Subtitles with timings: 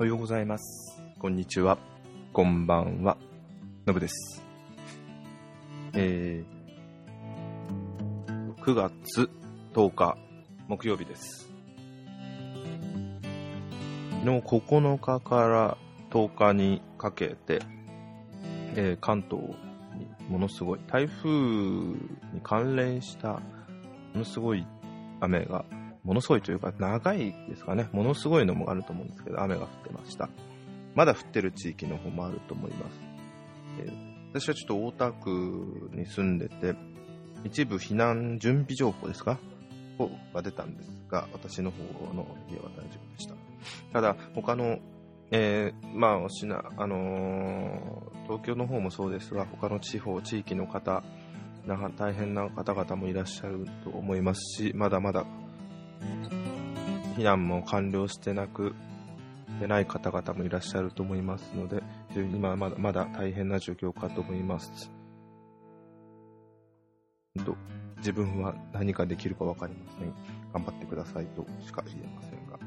[0.00, 1.02] おはようございます。
[1.18, 1.76] こんにちは。
[2.32, 3.18] こんばんは。
[3.84, 4.42] のぶです。
[5.92, 9.28] えー、9月
[9.74, 10.16] 10日
[10.68, 11.50] 木曜日です。
[14.24, 15.76] 昨日9日から
[16.08, 17.60] 10日にかけて、
[18.76, 19.44] えー関東
[19.98, 23.40] にものすごい台風に関連したも
[24.14, 24.66] のすごい
[25.20, 25.66] 雨が
[26.04, 30.28] ものすごいというか、長いですかね、ものすごいのもあると思うんですけど、雨が降ってました。
[30.94, 33.00] まだ降ってる地域の方もあると思います。
[33.80, 36.76] えー私はちょっと大田区に住んでて、
[37.42, 39.40] 一部避難準備情報ですか？
[39.98, 41.78] をが出たんですが、私の方
[42.14, 43.34] の家は大丈夫でした。
[43.92, 44.78] ただ、他の、
[45.32, 51.02] えーまあ、しな、あのー東京の方もそうですが、他の地方、地域の方、
[51.98, 55.26] 大変な方々もいらっしゃると思いますし、まだまだ
[57.16, 58.74] 避難も完了してなく、
[59.60, 61.82] でない方々もいらっしゃると思いますので、
[62.14, 64.90] 今まだまだ大変な状況かと思います。
[67.44, 67.56] と
[67.98, 70.12] 自分は何ができるか分かりません。
[70.52, 72.58] 頑張ってくださいとしか言えませんが。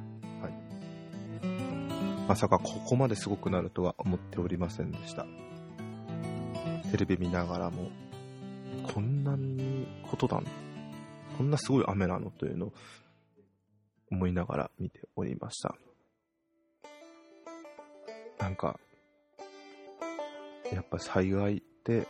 [0.42, 2.28] はい。
[2.28, 5.26] まさかここまですごくなるとは思っておりませんでした。
[6.92, 7.90] テレビ見ながらも、
[8.94, 10.42] こんなにことだ
[11.38, 12.74] こんなすごい雨なのというのを
[14.14, 15.76] 思いながら見ておりました。
[18.40, 18.80] なんか、
[20.72, 22.08] やっぱ災害って、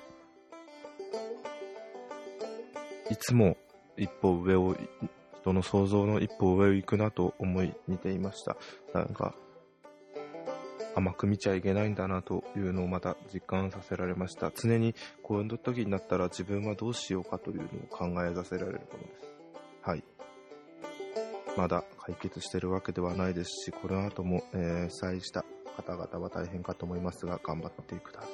[3.09, 3.57] いつも
[3.97, 4.75] 一歩上を、
[5.41, 8.57] 人の想像の一歩上を行くなと思い見ていました。
[8.93, 9.35] なんか、
[10.95, 14.51] 甘く見ちゃいけないんだなというのをまた実感させられました。
[14.51, 19.33] 常にこういう時になったら自分はどうしようかというのを考えさせられるものです。
[19.81, 20.03] はい。
[21.57, 25.45] まだ解決してるわけではないですし、この後も、えー被災した
[25.78, 28.31] 方々は大変かと思いますが、頑張ってください。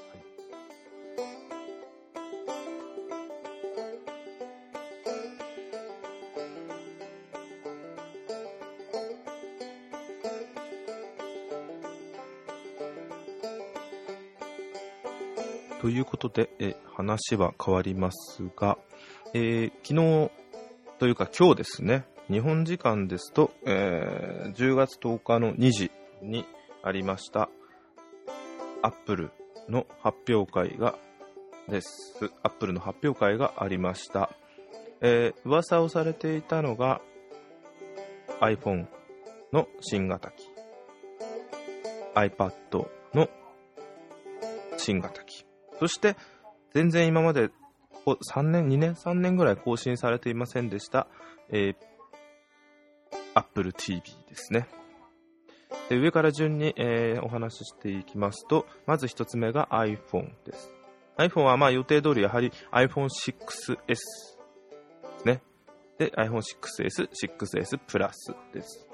[15.80, 18.80] ということで、え話は変わりますが、
[19.36, 20.32] えー昨日
[20.98, 25.92] というか今日ですね、日本時間ですと、えー10月10日の2時
[26.22, 26.46] に
[26.84, 27.50] ありました、
[28.84, 29.32] アップル
[29.68, 30.96] の発表会が、
[31.68, 32.32] です。
[32.44, 34.30] アップルの発表会がありました。
[35.02, 37.02] えー噂をされていたのが、
[38.42, 38.86] iPhone
[39.52, 40.44] の新型機、
[42.14, 42.52] iPad
[43.16, 43.28] の
[44.78, 45.48] 新型機、
[45.80, 46.16] そして
[46.76, 47.50] 全然今まで
[48.06, 51.08] 3年、2年、3年ぐらい更新されていませんでした、
[51.50, 51.89] えー
[53.60, 54.68] Apple TV ですね。
[55.90, 60.72] で上から順に、えーお話ししていきますと、まず一つ目が iPhone です。
[61.18, 64.38] iPhone はまあ予定通りやはり iPhone6S です
[65.26, 65.42] ね。
[65.98, 68.88] で、iPhone6S、6S プラスです。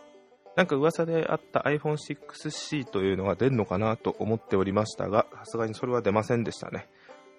[0.56, 6.88] なんか噂であった iPhone6C というのが出るのかなと思っておりましたが、さすがにそれは出ませんでしたね。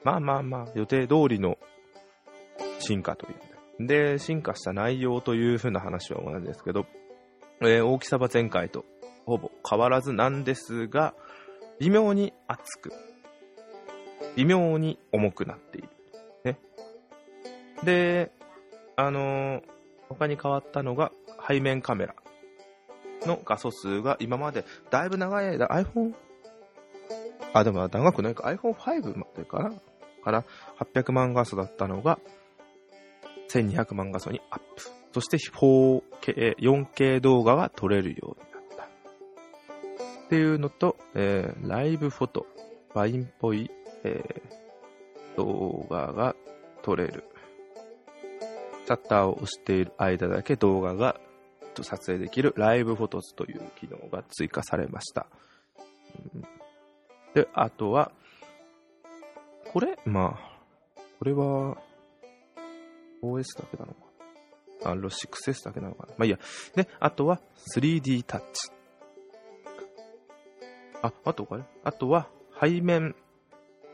[0.04, 1.58] まあまあまあ、予定通りの
[2.78, 3.34] 進化とい
[3.80, 3.86] う。
[3.86, 6.86] で、進化した内容というふうな話は同じですけど、
[7.62, 8.84] えー大きさは前回と
[9.24, 11.14] ほぼ変わらずなんですが、
[11.80, 12.92] 微妙に厚く、
[14.36, 15.88] 微妙に重くなっている。
[16.44, 16.58] ね。
[17.84, 18.30] で、
[18.96, 19.62] あのー
[20.08, 21.10] 他に変わったのが
[21.48, 22.14] 背面カメラ
[23.26, 26.14] の画素数が今までだいぶ長い間 iPhone
[27.52, 29.72] あ、でも長くないか iPhone5 までかな
[30.22, 30.44] から
[30.94, 32.18] 800万画素だったのが
[33.50, 34.95] 1200万画素にアップ。
[35.16, 38.84] そして 4K、4K 動画が撮れるようになった。
[38.84, 42.46] っていうのと、えーライブフォト、
[42.92, 43.70] ワインっぽい、
[44.04, 46.36] えー動画が
[46.82, 47.24] 撮れる。
[48.84, 51.18] シャッターを押している間だけ動画が
[51.80, 55.28] 撮影できるライブフォトスという機能が追加されました。
[57.32, 58.12] で、あとは、
[59.72, 59.98] これ？
[60.04, 60.60] まあ、
[61.18, 61.78] これは、
[63.22, 64.05] OS だけなのか
[64.84, 66.38] あ、ロ 6S だけなのかなまあいいや。
[66.74, 67.40] で、あとは
[67.74, 68.70] 3D タッチ。
[71.02, 71.62] あ、あとこれ？
[71.84, 72.28] あとは
[72.60, 73.14] 背面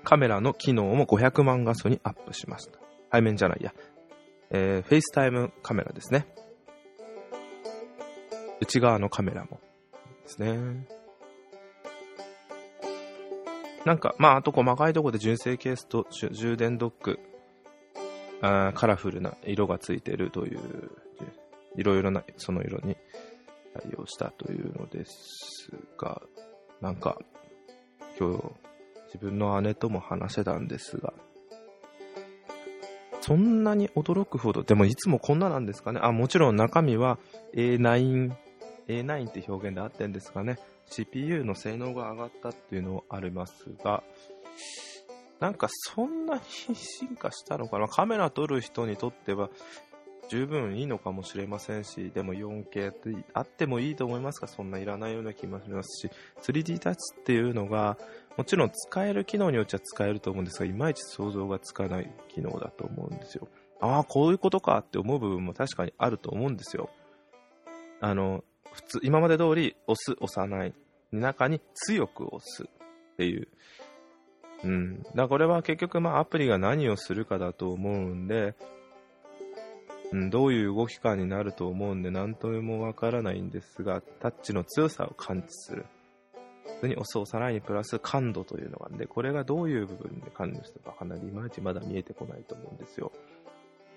[0.04, 2.78] カメラの機能も500万画素にアップしました。
[3.12, 3.72] 背面じゃないや。
[4.50, 6.26] えー、 FaceTime カメラですね。
[8.60, 9.60] 内側のカメラも
[10.24, 10.86] ですね。
[13.84, 17.18] なんか、まあ、あと細かいところで純正ケースと充電ドック、
[18.42, 20.60] あカラフルな色がついてるという、
[21.76, 22.96] いろいろなその色に
[23.72, 26.20] 対応したというのですが、
[26.80, 27.16] なんか、
[28.18, 28.42] 今日、
[29.06, 31.14] 自分の姉とも話せたんですが、
[33.20, 36.00] そんなに驚くほど、でもいつもこんななんですかね？
[36.02, 37.18] あ、もちろん中身は
[37.54, 38.32] A9、
[38.88, 44.02] A9 って表現であってんですかね？CPU の性能が上がったっていうのはありますが、
[45.42, 46.40] なんかそんなに
[46.76, 47.88] 進化したのかな？
[47.88, 49.50] カメラ撮る人にとっては
[50.28, 56.12] 十分いいのかもしれませんし、でも 4K ってあってもいいと思いますが、そんないらないような気もしますし、
[56.42, 57.98] 3D タッチっていうのが、
[58.36, 63.48] もちろん使える機能によっては使えると思うんですが、いまいち想像がつかない機能だと思うんですよ。
[63.80, 66.88] ああ、こういうことかって思う部分も確かにあると思うんですよ。
[68.00, 70.72] あの、普通、今まで通り押す、押さない。
[71.10, 73.48] 中に強く押すっていう。
[74.64, 75.02] うん。
[75.14, 78.54] だこれは結局まあアプリが何をするかだと思うんで、
[80.12, 85.86] うん、どういう動き感になると思うんで何ともわからないんですが、タッチの強さを感知する。
[86.64, 93.12] 普通に押す押さないにプラス感度というのがあるんで、これがどういう部分で感知するかかなりいまいちまだ見えてこないと思うんですよ。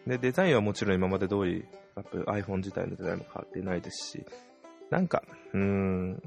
[0.08, 1.66] で、デザインはもちろん今まで通り、
[1.96, 4.26] iPhone 自体のデザインも変わってないですし、
[4.90, 5.24] なんか、
[5.54, 6.22] うん、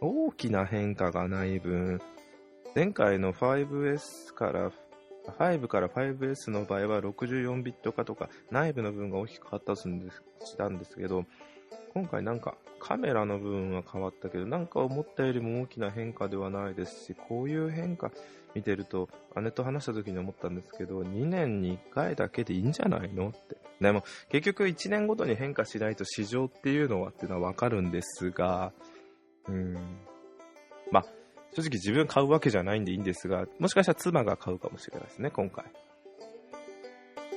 [0.00, 2.00] 大きな変化がない分、
[2.74, 4.72] 前回の 5S から
[5.26, 11.24] 5から 5S の場合は64ビット化とか内部の部分が大きく変わったしたんですけど、
[11.94, 18.10] 今回なんかカメラの部分は変わったけど、なんか思ったよりも大きな変化ではないですし、こういう変化
[18.54, 19.08] 見てると、
[19.40, 23.56] 姉と話した時に思ったんですけど、2年に1回だけでいいんじゃないのって。
[23.80, 28.72] でも結局1年ごとに変化しないと市場っていうのはっていうのはわかるんですが、
[29.48, 29.74] うん。
[30.90, 31.06] まあ、
[31.54, 35.64] 正直自分買うわけじゃないんでいいんですが、もしかしたら妻が買うかもしれないですね、今回。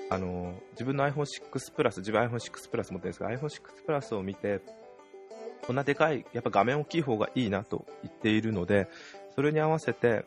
[0.09, 4.61] あの、自分の iPhone6 プラス、自分 iPhone6 プラス持ってるんですが、iPhone6 プラスを見て、
[5.65, 8.87] こんなでかい、やっぱ画面大きい方がいいなと言っているので、
[9.35, 10.25] それに合わせて、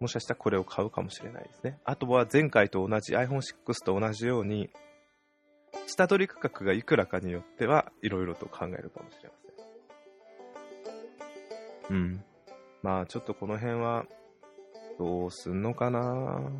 [0.00, 1.78] もしかしたらこれを買うかもしれないですね。
[1.84, 4.70] あとは前回と同じ iPhone6 と同じように、
[5.86, 9.34] 下取り価格がいくらかによっては、いろいろと考えるかもしれま
[11.88, 11.96] せん。
[11.96, 12.24] うん。
[12.88, 14.06] まあちょっとこの辺は、
[14.98, 16.40] どうすんのかな？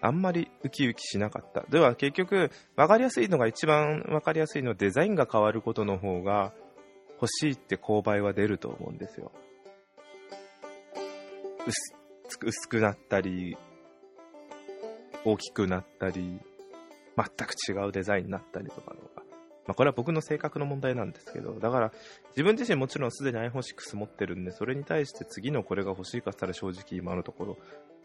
[0.00, 1.62] あんまりウキウキしなかった。
[1.62, 6.52] では結局、わかりやすいのが一番わかりやすいのはデザインが変わることの方が
[7.20, 9.32] 欲しいって購買は出ると思うんですよ。
[11.66, 11.96] 薄
[12.46, 13.58] 薄くなったり、
[15.24, 16.38] 大きくなったり、
[17.16, 19.19] 全く違うデザインになったりとかのが
[19.66, 21.92] まあ、これは僕の性格の問題なんですけど、だから
[22.30, 27.58] 自分自身もちろんすでに iPhone6 持ってるんで、それに対して次のこれが欲しいかったら正直今のところ、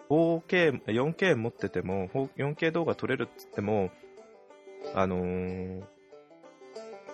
[0.10, 3.92] 4K、4K 持ってても、4K 動画撮れるって言っても、
[4.94, 5.84] あのー、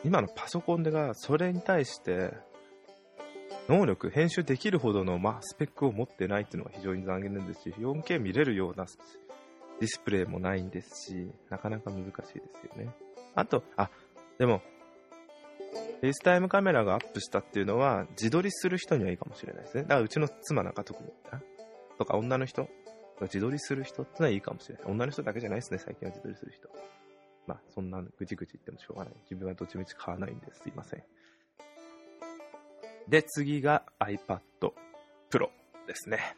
[0.03, 2.33] 今のパソコンでがそれに対して
[3.69, 8.85] 能力、編集できるほどの、まあ、スペックを持ってないっていうのが非常に残念ですし、4K 見れるような
[9.79, 12.13] ディスプレイもないんですし、なかなか難しいで
[12.61, 12.89] すよね。
[13.35, 13.89] あと、あ、
[14.41, 14.63] でも、
[15.99, 19.83] FaceTime カメラがアップしたっていうのは、自撮りする人にはいいかもしれないですね。
[19.83, 21.11] だからうちの妻なんか特に、
[21.99, 22.67] とか女の人
[23.21, 24.83] 自撮りする人ってのはいいかもしれない。
[24.87, 26.69] 女の人だけじゃないですね、最近は自撮りする人。
[27.45, 29.13] まあ、そんなぐちぐち言ってもしょうがない。
[29.29, 30.61] 自分はどっちみち買わないんです。
[30.63, 31.03] すいません。
[33.07, 34.39] で、次が iPad
[35.29, 35.49] Pro
[35.85, 36.35] ですね。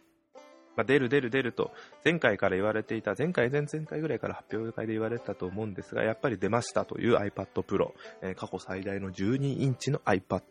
[0.76, 1.72] まあ、出る出る出ると、
[2.04, 10.42] 前回から言われていた、前回、前々回ぐらいから発表会で言われてたと思うんですが、やっぱり出ましたという iPad Pro、えー、過去最大の12インチの iPad、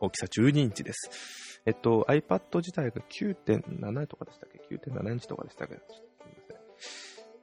[0.00, 1.60] 大きさ12インチです。
[1.64, 5.74] えっと、iPad 自体が9.7とかでしたっけ ?9.7 インチとかでしたっけ？
[5.74, 5.80] す
[6.26, 6.58] みません。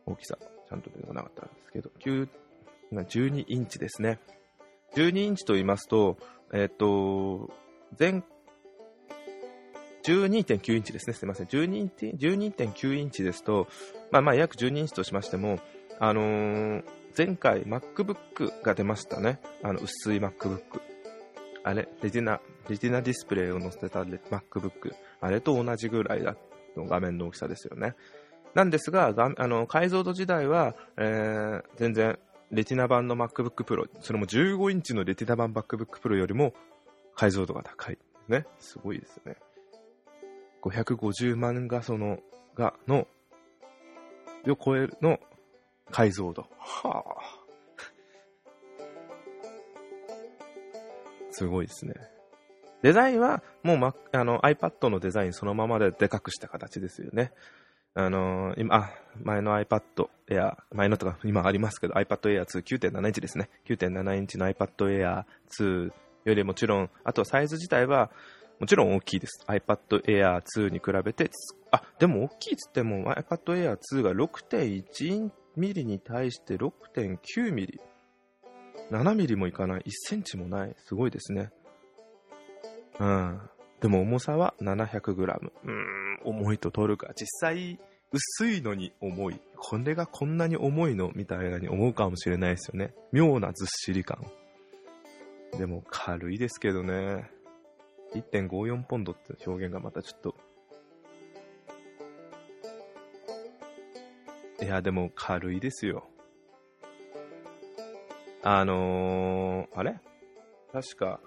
[0.06, 0.38] 大きさ、
[0.68, 2.28] ちゃんと出てこなかったんですけど、9、
[2.92, 4.20] 12インチですね。
[4.96, 6.18] 12インチと言いますと、
[6.52, 7.52] えっと、
[7.98, 8.24] 前
[10.10, 11.14] 12.9インチですね。
[11.14, 11.46] すみません。
[11.46, 13.68] 12.9インチですと、
[14.10, 15.60] まあまあ約12インチとしましても、
[16.00, 16.84] あのー、
[17.16, 19.40] 前回 MacBook が出ましたね。
[19.62, 20.82] あの、薄い MacBook。
[21.64, 24.94] あれ、レティナ、レティナディスプレイを載せた MacBook。
[25.22, 26.36] あれと同じぐらいだ
[26.76, 27.94] の画面の大きさですよね。
[28.56, 32.18] なんですが、あの解像度時代は、えー、全然、
[32.50, 36.56] レティナ版の MacBook Pro、それも15インチのレティナ版 MacBook Pro よりも
[37.16, 38.00] 解像度が高い。
[38.28, 38.46] ね。
[38.60, 39.36] すごいですね。
[40.62, 42.20] 550万画素の、
[42.56, 43.08] が、の、
[44.48, 45.20] を超えるの
[45.92, 46.48] 解像度。
[46.58, 47.40] はあ。
[51.32, 51.94] すごいですね。
[52.82, 57.34] デザインはもう、ま、あの iPad のデザインそのままででかくした形ですよね。
[57.94, 59.82] あのー、今、あ、前の iPad
[60.30, 63.50] Air、前のとか今ありますけど iPad Air 2 9.7インチですね。
[63.66, 65.92] 9.7インチの iPad Air 2
[66.26, 68.12] よりもちろん、あとサイズ自体は
[68.60, 69.46] もちろん大きいです。
[69.48, 71.32] iPad Air 2に比べて、
[71.72, 73.24] あ、でも大きいっつっても iPad
[73.54, 77.80] Air 2が6.1ミリに対して6.9ミリ。
[78.92, 79.82] 7ミリもいかない。
[79.82, 80.76] 1センチもない。
[80.86, 81.52] すごいですね。
[83.00, 83.40] うん。
[83.80, 85.54] でも重さは700グラム。
[85.64, 87.14] うん、重いと取るか。
[87.16, 87.80] 実際、
[88.12, 89.40] 薄いのに重い。
[89.56, 92.94] これがこんなに重いのみたいなに思うかもしれないですよね。
[93.12, 94.26] 妙なずっしり感。
[95.58, 97.30] でも軽いですけどね。
[98.14, 100.36] 1.54ポンドって表現がまたちょっと。
[104.62, 106.10] いや、でも軽いですよ。
[108.44, 110.00] あのー、あれ？
[110.72, 111.20] 確か、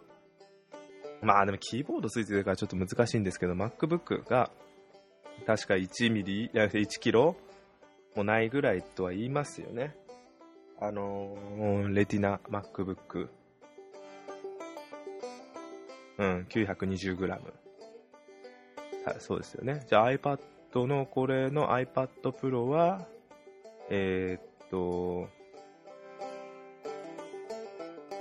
[1.21, 4.51] まあでもキーボードついてるからちょっと難しいんですけど、MacBook が
[5.47, 7.37] 確か1ミリ、1キロ
[8.17, 9.97] もないぐらいとは言いますよね。
[10.81, 13.29] あのー、レティナ MacBook。
[16.23, 17.41] うん、920g。
[19.19, 19.85] そうですよね。
[19.89, 20.39] じゃあ iPad
[20.87, 23.09] のこれの iPad Pro は、
[23.91, 25.29] えー、っと、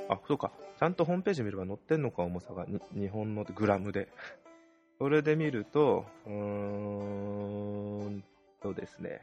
[0.09, 0.51] あ、そうか。
[0.79, 2.65] ちゃんとホームページ見れば載ってんのか、重さが。
[2.95, 4.07] 日本のグラムで。
[4.97, 8.23] それで見ると、うーん
[8.61, 9.21] とですね。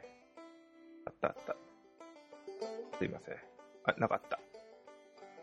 [1.05, 1.55] あったあった。
[2.97, 3.35] すいません。
[3.83, 4.39] あ、なかった。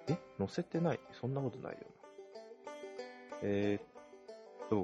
[0.08, 0.16] え？
[0.38, 2.05] 載せてないそんなことないよな。
[3.42, 4.76] えー、っと、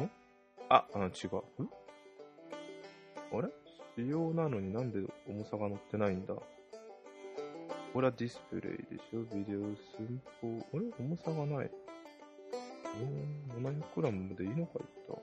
[0.00, 0.10] ん？
[0.68, 1.26] あ、あの、違
[1.58, 1.62] う。
[1.62, 1.70] ん？
[3.32, 3.48] あれ？
[3.96, 6.34] 仕様なのになんで重さが乗ってないんだ？
[6.34, 9.22] これはディスプレイでしょ？
[9.34, 9.60] ビデオ
[9.96, 10.48] 寸法。
[10.74, 10.90] あれ？
[10.98, 11.70] 重さがない。
[12.98, 15.14] えー、700g でいいのかいった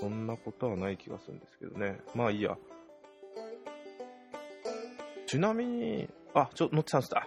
[0.00, 2.00] そんなことはない気がするんですけどね。
[2.14, 2.56] まあいいや。
[5.26, 7.26] ちなみに、あ、ちょ、乗ってたんですだ。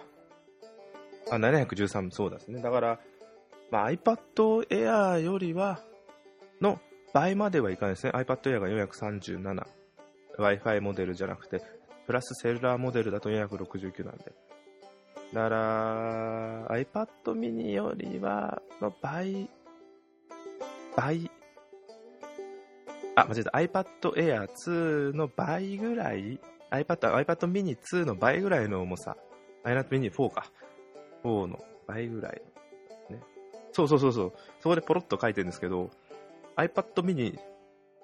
[1.30, 2.60] あ、713、そうですね。
[2.60, 3.00] だから、
[3.70, 4.18] まあ、iPad
[4.68, 5.80] Air よりは、
[6.60, 6.80] の
[7.12, 8.12] 倍まではいかないですね。
[8.14, 9.66] iPad Air が437。
[10.38, 11.62] Wi-Fi モデルじゃなくて、
[12.06, 14.32] プラスセルラーモデルだと469なんで。
[15.32, 19.48] だから、iPad mini よりは、の倍、
[20.96, 21.30] 倍、
[23.14, 23.80] あ、間違えた。
[23.80, 29.16] iPad Air 2の倍ぐらい、iPad、iPad mini 2の倍ぐらいの重さ。
[29.64, 30.46] iPad mini 4か。
[31.24, 32.42] 4の倍ぐらい。
[33.10, 33.20] ね。
[33.72, 34.32] そうそうそうそう。
[34.60, 35.90] そこでポロッと書いてるんですけど、
[36.56, 37.38] iPad mini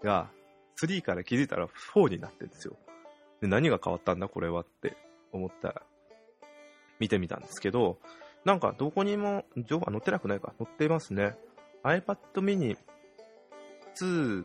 [0.02, 0.30] が
[0.76, 2.76] 3から気づいたら4になってるんですよ。
[3.40, 4.96] で、何が変わったんだこれはって
[5.32, 5.82] 思ったら、
[6.98, 7.98] 見てみたんですけど、
[8.44, 11.36] なんかどこにも情報載ってなくないか載ってますね。
[11.82, 12.76] iPad mini
[14.00, 14.44] 2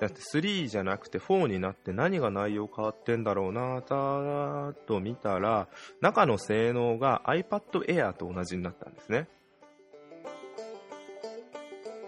[0.00, 5.68] だって3じゃなくて4になって何が内容変わってんだろうなたと見たら
[6.00, 9.28] 中の性能が iPad Air と同じになったんですね。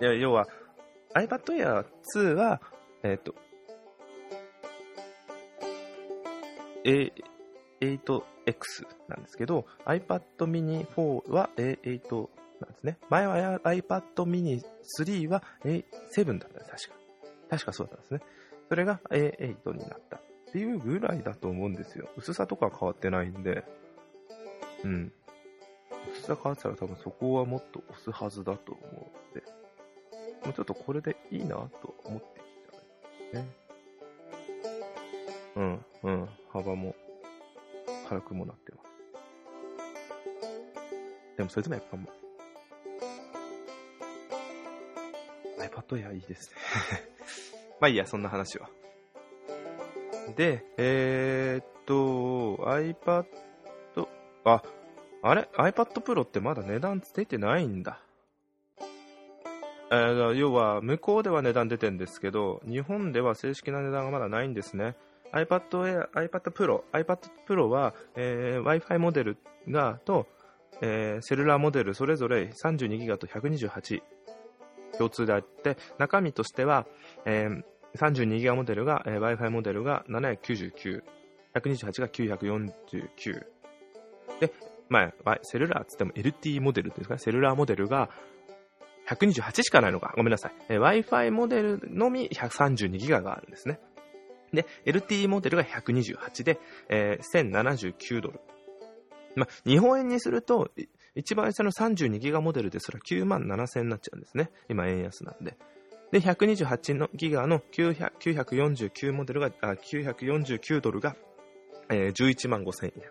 [0.00, 0.46] いや要は
[1.14, 2.60] iPad Air 2は、
[3.02, 3.34] えっ、ー、と、
[6.84, 7.10] A、
[7.80, 12.28] 8X なんですけど、iPad mini 4は A8
[12.60, 12.98] なんですね。
[13.08, 14.62] 前は iPad mini
[15.00, 17.05] 3は A7 だったんです、確か。
[17.48, 18.20] 確かそうだったんですね。
[18.68, 20.20] それが A8 になったっ
[20.52, 22.08] ていうぐらいだと思うんですよ。
[22.16, 23.64] 薄さとか変わってないんで。
[24.84, 25.12] うん。
[26.12, 29.46] 薄さ変わったら多分そこはもっと押すはずだと思うので。
[30.44, 33.48] もうちょっとこれでいいなと思ってきたね。
[35.56, 36.28] うん、うん。
[36.52, 36.94] 幅も
[38.08, 38.86] 軽くもなってます。
[41.36, 42.08] でもそれでもやっぱも
[45.58, 47.15] う、iPad Air いいですね
[47.80, 48.68] まあいいや、そんな話は。
[50.36, 53.26] で、えー、っと、iPad、
[54.44, 54.62] あ、
[55.22, 58.00] あれ ?iPad Pro ってまだ値段出てないんだ。
[59.90, 64.96] えー、要は、向こうでは値段出てるんですけど、日本では正式な値段がまだないんですね。
[65.32, 69.36] iPad Air、iPad Pro、iPad Pro は、えー、Wi-Fi モデル
[69.68, 70.26] が、と、
[70.80, 74.02] えー、セルラーモデルそれぞれ 32GB と 128GB
[74.98, 76.86] 共通であって、中身としては、
[77.24, 77.62] えー、
[77.96, 81.02] 32ギガモデルが、えー、Wi-Fi モデルが799、
[81.54, 83.46] 128が949。
[84.40, 84.52] で、
[84.88, 88.10] まあ、セルラーっつっても LT モデルっていうんですかね、セルラーモデルが
[89.08, 90.14] 128しかないのか。
[90.16, 90.52] ごめんなさい。
[90.68, 93.80] えー、Wi-Fi モデルのみ132ギガがあるんですね。
[94.52, 98.40] で、LT モデルが128で、えー、1079ドル。
[99.34, 100.70] まあ、日本円にすると、
[101.16, 104.50] 一番下の32ギガモデルですら9万7000円になっちゃうんですね。
[104.68, 105.56] 今円安なんで。
[106.12, 111.16] で、128のギガの949モデルが、あ949ドルが、
[111.88, 113.02] えー、11万5000円。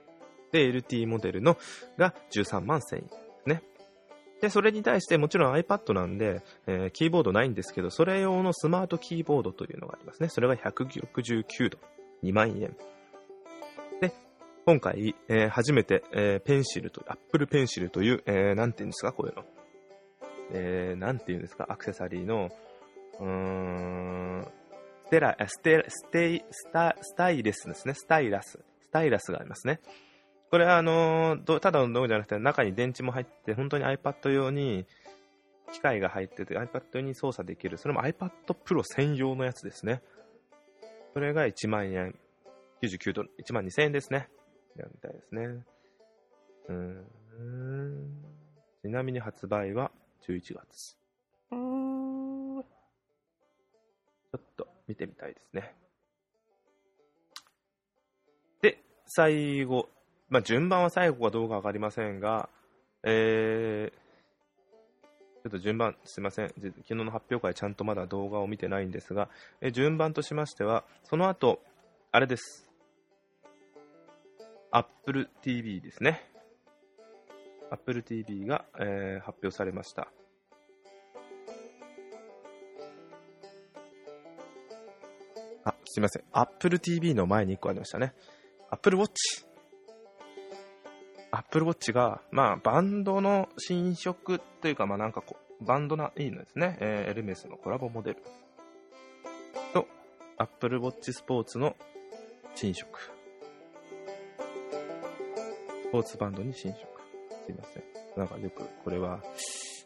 [0.51, 1.57] で、LT モデルの
[1.97, 3.09] が13万1000円
[3.47, 3.63] ね。
[4.39, 10.29] で、それに対してもちろん iPad なんで、えー、キーボードないんですけど、それ用のスマートキーボードというのがありますね。
[10.29, 11.79] それが169度、
[12.23, 12.77] 2万円。
[14.65, 19.45] 今回、えー、初めて、えー、ペンシルと、Apple ペンシルという、えー、なんて言うんですか、こういうの。
[20.53, 22.49] えー、なんて言うんですか、アクセサリーの、
[23.19, 24.47] うーん、
[25.05, 27.93] ステラ、ステ、ステイ、スタ、スタイレスですね。
[27.93, 28.53] スタイラス。
[28.53, 29.81] スタイラスがありますね。
[30.49, 34.87] これはあのー、ただの道具じゃなくて、中に電池も入って、本当に iPad 用に
[35.73, 37.77] 機械が入ってて、iPad 用に操作できる。
[37.77, 38.31] それも iPad
[38.65, 40.01] Pro 専用のやつですね。
[41.13, 42.15] それが1万円、
[42.81, 44.27] 99ドル、1万2000円ですね。
[44.79, 45.63] やみたいですね。
[46.69, 47.05] うん。
[48.81, 49.91] ちなみに発売は
[50.27, 50.97] 11月。
[51.51, 52.63] ちょ
[54.37, 55.75] っと見てみたいですね。
[58.61, 59.89] で、最後、
[60.29, 62.49] まあ、順番は最後かどうかわかりませんが、
[63.03, 63.97] えー、
[65.43, 66.49] ちょっと順番、すいません。
[66.49, 69.29] 昨日の発表会ちゃんとまだ動画を見てないんですが、
[69.61, 71.61] え順番としましては、その後、
[72.11, 72.67] あれです。
[74.75, 76.21] Apple TV ですね。
[77.71, 80.11] Apple TV が、えー、発表されました。
[85.63, 86.23] あ、すいません。
[86.33, 88.15] Apple TV の前に1個ありましたね。
[88.69, 89.11] Apple Watch。
[91.31, 96.77] Apple Watch が、まあ、バンドの新色というか、まあ、なんかこう、バンドないいのですね。
[96.81, 98.17] えー、エルメスのコラボモデル。
[99.73, 99.87] と、
[100.37, 101.77] Apple Watch スポーツの
[102.55, 103.14] 新色。
[105.85, 106.79] スポーツバンドに新色。
[107.45, 107.83] すいません。
[108.17, 109.21] なんかよく、これは、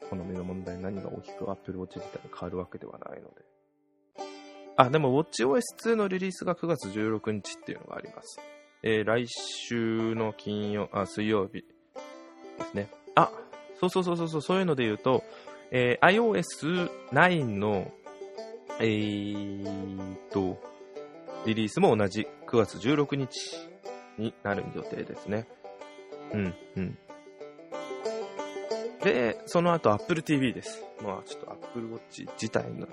[0.10, 3.46] 好みの問題何が大きく Apple Watch 自体に変わるわけではないので。
[4.78, 8.39] あ、でも WatchOS2 のリリースが9月16日っていうのがあります。
[8.82, 11.65] えー、来週の金曜、あ、水曜日
[12.58, 12.89] ですね。
[13.15, 13.30] あ、
[13.80, 15.23] そうそうそうそう、そういうので言うと、
[15.71, 16.41] えー、
[17.12, 17.91] iOS9 の、
[18.80, 20.62] えーと、
[21.45, 23.30] リリースも同じ9月16日
[24.17, 25.47] になる予定ですね。
[26.34, 26.98] うん、うん。
[29.04, 30.84] で、その後 Apple TV です。
[31.02, 32.88] まあちょっと Apple Watch 自体の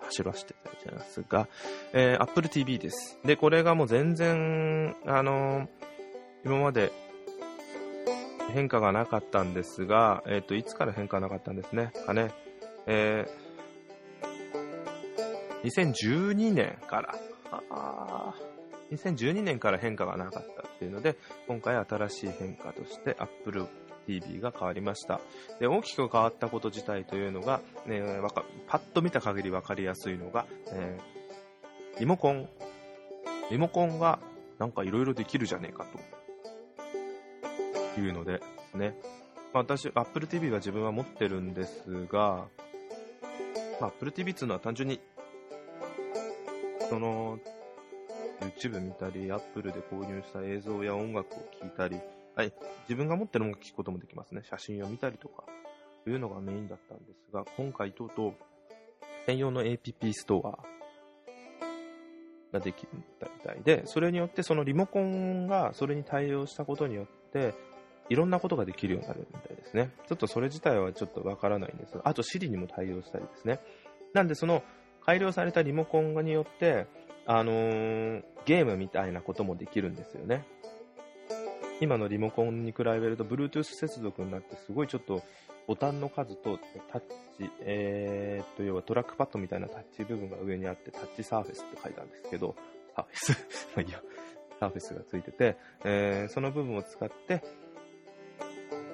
[0.00, 1.48] 走らせていただきますが、
[1.92, 3.18] えー、Apple TV です。
[3.24, 5.68] で、これがもう全然、あのー、
[6.44, 6.92] 今まで
[8.52, 11.92] 変化がなかったんですが、えっ、ー、と、いつから変化なかったんですね。
[12.06, 12.32] かね。
[12.86, 17.14] えー、2012年から、
[17.50, 18.34] ああ
[18.92, 21.16] 2012年から変化がなかったっていうので、
[21.48, 23.66] 今回新しい変化として Apple
[24.06, 25.20] TV が変わりました。
[25.58, 28.02] で大きく変わったこと自体というのが、ね、
[28.68, 32.48] パッと見た限り分かりやすいのが、えー、リモコン。
[33.50, 34.18] リモコンが
[34.58, 35.86] なんかいろいろできるじゃねえか
[37.94, 38.40] というので
[38.74, 38.96] ね。
[39.52, 42.46] まあ、私、Apple TV は自分は持ってるんですが、
[43.80, 45.00] まあ、Apple TV っていうのは単純に、
[46.90, 47.38] その、
[48.40, 52.00] YouTube 見たり、Apple で購入した映像や音楽を聴いたり、
[52.34, 54.42] はい、自分が持ってる音楽を聴くこともできますね。
[54.44, 55.44] 写真を見たりとか、
[56.04, 58.34] というのがメインだったんですが、今回とうとう
[59.26, 60.58] 専用の APP ストア
[62.52, 67.54] ができたみたいで、それによってそのリモコンがそれに対応したことによって、
[68.08, 69.90] いろんなことができるようになるみたいですね。
[70.06, 73.60] ちょっとそれ自体はちょっとわからないんですが、あと Siri にも対応したりですね。
[74.12, 74.62] なんでその
[75.04, 76.86] 改良されたリモコンによって、
[77.26, 80.44] あのー、ゲームみたいなこともできるんですよね。
[81.80, 85.22] 今のリモコンに比べると Bluetooth 接続になってすごいちょっと
[85.66, 86.58] ボタンの数と
[86.90, 87.02] タッ
[87.36, 92.54] チ、えー、っと要はトラックパッドみたいなタッチ部分が上にあってタッチサーフェスって書いたんですけど
[92.94, 93.16] サーフェ
[93.50, 94.02] ス まあいいや
[94.58, 97.42] サーフェスがついてて、えー、その部分を使って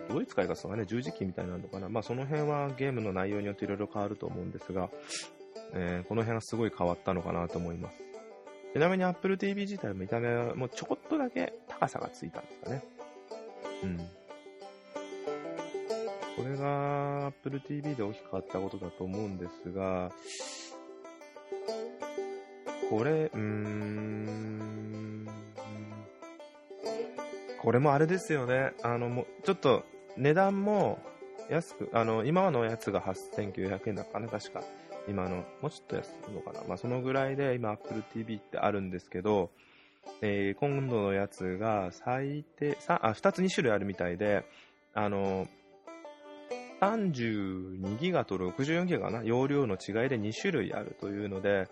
[0.09, 1.89] どういう使い方がね、十字キーみたいなのかな？
[1.89, 4.91] まあその辺はゲームの内容によっていろいろ変わると思うんですが、
[5.73, 8.12] えー、この辺はすごい変わったのかなと思います。
[8.73, 12.83] ちなみに Apple TV 自体も見た目はもうちょこっとだけ高さがついたんですかね。
[13.83, 13.99] うん。
[16.37, 20.11] これが Apple TV で大きく変わったことだと思うんですが、
[22.89, 25.29] これ、うーん、
[27.61, 28.73] これもあれですよね。
[28.83, 29.85] あの、もう、ちょっと
[30.17, 30.99] 値段も
[31.51, 34.63] 安く、あの、今のやつが8900円だかな、確か。
[35.09, 36.63] 今の、もうちょっと安いのかな？
[36.69, 39.51] まあ、そのぐらいで今 Apple TV ってあるんですけど、
[40.21, 44.45] えー、今度のやつが最低、あ、2つ2種類あるみたいで、
[44.95, 45.47] あの、
[46.81, 51.69] 32ギガと64ギガかな、容量の違いで2種類あるというので、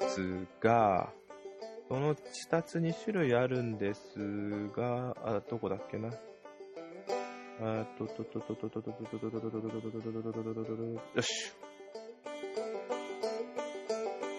[0.00, 1.10] すが、
[1.88, 6.10] その2つ2種類あるんですが、あ、どこだっけな？
[7.60, 10.82] あと、と、と、と、と、と、と、と、と、と、と、と、と、と、と、と、と、と、
[11.14, 11.52] よし。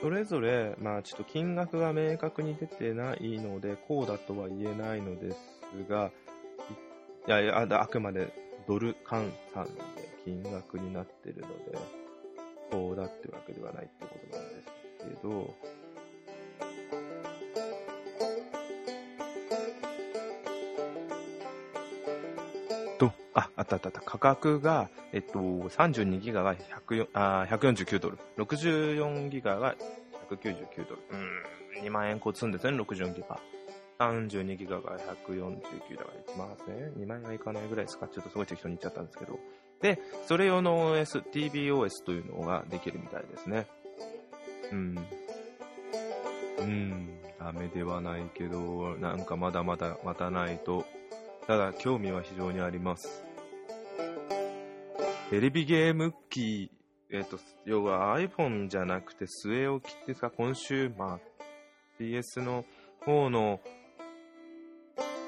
[0.01, 5.38] それぞれ、まあちょっと金額が明確に出てないので、こうだとは言えないのです
[5.89, 6.12] が、
[7.27, 8.33] いやいや、あくまで
[8.67, 9.71] ドル換算で
[10.23, 11.77] 金額になってるので、
[12.71, 15.53] こうだってわけではないってことなんですけど、
[22.99, 24.01] と、あ、あったあったあった。
[24.01, 28.19] 価格が、えっと、32ギガが百149ドル。
[28.38, 29.75] 64ギガが
[30.29, 31.01] 199ドル。
[31.79, 33.39] うん、2万円こつんですね、64ギガ。
[33.99, 39.39] 32ギガが149だから1万8000円 ?2 万円はいかないぐらいですかちょっとすごい適当に言っちゃったんですけど。
[39.81, 43.67] で、それ用の OS、TBOS というのができるみたいですね。
[44.71, 45.07] うん。
[46.59, 47.09] うん、
[47.39, 50.85] ダメではないけど、なんかまだまだ待たないと
[51.49, 53.23] ただ興味は非常にあります。
[55.31, 56.69] テレビゲーム機、
[57.09, 61.19] えっ、ー、と、要は iPhone じゃなくて据え置きってさ、今週、まあ、
[61.99, 62.65] PS の
[63.03, 63.62] 方の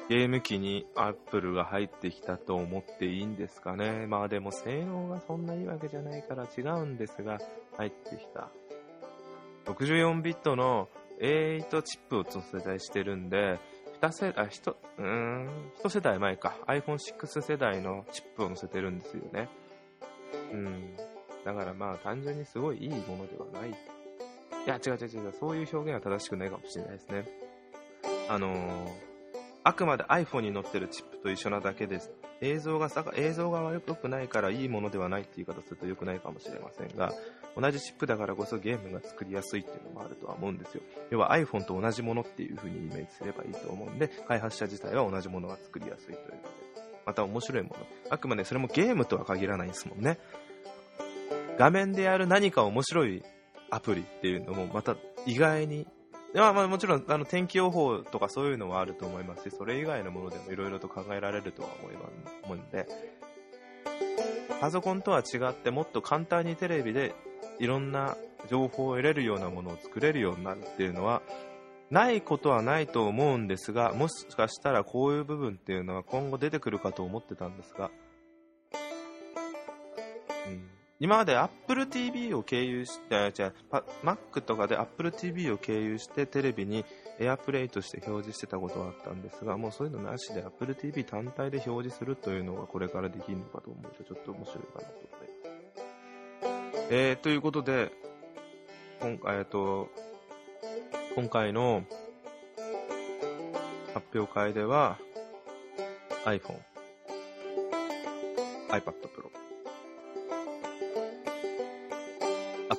[0.09, 4.05] ゲーム機に Apple が入ってきたと思っていいんですかね。
[4.05, 7.39] まあでも性能がそんないいわけじゃないから違うんですが、
[7.77, 8.47] 入ってきた。
[9.65, 10.87] 64ビットの
[11.19, 13.59] A8 チップを搭載してるんで、
[14.01, 15.47] 2世代、1、うん、
[15.83, 16.55] 1世代前か。
[16.67, 19.47] iPhone6 世代のチップを載せてるんですよね。
[20.51, 20.95] うん。
[21.45, 23.69] だからまあ単純にすごいいいものではない。
[23.69, 23.73] い
[24.67, 25.33] や、違う違う違う。
[25.39, 27.25] そういう表現は正しくないかもしれないですね。
[28.27, 28.89] あのー、
[29.63, 32.11] あくまで iPhone に載ってるチップと一緒なだけです。
[32.41, 37.13] 映像がさ、映像が悪くないからいいものではないっていう言い方すると良くないかもしれませんが、
[37.55, 40.81] 同じチップだからこそゲームが作りやすいっていうのもあるとは思うんですよ。
[41.11, 46.37] 要は iPhone と同じものっていう風にイメージすればいいと思うんで、開発者自体は同じものが作りやすいというので、
[47.05, 47.75] また面白いもの。
[48.09, 50.17] あくまでそれもゲームとは限らないですもんね。
[51.57, 53.23] 画面でやる何か面白い
[53.69, 55.85] アプリっていうのもまた意外に
[56.33, 62.87] まあ、まあもちろんあの天気予報とかそういうのはあると思いますし、それ以外のものでもいろいろと考えられるとは思いますので、
[64.61, 67.15] パソコンとは違ってもっと簡単にテレビで
[67.59, 68.15] いろんな
[68.49, 71.21] 情報を得れるようなものを作れるようになるっていうのは、
[71.89, 77.91] ないことはないと思うんですが、もしかしたらこういう部分っていうのは今後出てくるかと思ってたんですが、
[81.01, 86.85] 今まで Apple TV を経由して、じゃあ、Mac とかで Apple TV を経由してテレビに
[87.19, 95.17] AirPlay として表示してたことはあったんですが、もうそういうのなしで Apple TV 単体で表示するというのがこれからできるのかと思うとちょっと面白いかなと思いま
[96.77, 96.87] す。
[96.91, 97.91] えー、ということで、
[98.99, 99.89] 今回、えっと、
[101.15, 101.83] 今回の
[103.95, 104.99] 発表会では
[106.25, 106.59] iPhone、
[108.69, 109.50] iPad Pro、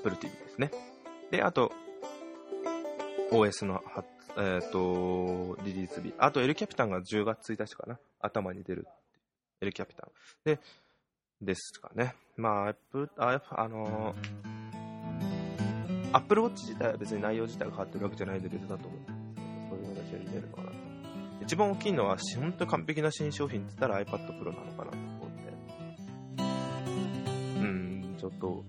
[0.03, 0.71] Apple TV ですね。
[1.31, 1.73] で、あと、
[3.31, 3.83] OS の
[4.37, 6.15] えっ、ー、と、リリース日。
[6.19, 7.99] あと、エルキャピタンが10月1日かな。
[8.21, 8.87] 頭に出る。
[9.61, 10.11] エルキャピタン。
[10.45, 10.59] で、
[11.41, 12.15] ですかね。
[12.37, 14.15] まあ、Apple、ああの
[16.13, 20.75] アップルウォッチ自体は別に内容自体が変わってるわけじゃないんで別だと思うんですけど、そういう形に出るのかなと。
[21.43, 25.53] 一番大きいのは、本当に完璧な新商品って言ったら iPad Pro なのかなと思うんで。
[27.59, 28.65] うん、ちょっと、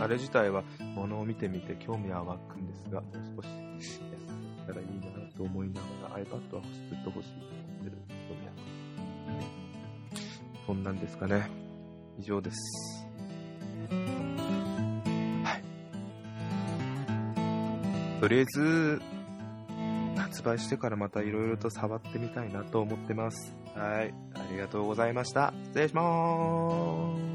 [0.00, 0.62] あれ自体は
[0.94, 3.48] 物を見てみて興味は湧くんですが、もう少し
[3.82, 5.06] 安くったらいいな
[5.36, 7.92] と思いながら iPad はずっと欲しいと思ってる
[8.28, 8.56] 興味あり
[9.34, 10.40] ます。
[10.66, 11.48] そんなんですかね。
[12.18, 13.06] 以上です。
[15.44, 15.58] は
[18.18, 18.20] い。
[18.20, 19.00] とりあえず、
[20.16, 23.54] 発売してからまた色々と触ってみたいなと思ってます。
[23.74, 24.12] はい。
[24.34, 25.52] ありがとうございました。
[25.66, 27.25] 失礼しまーす。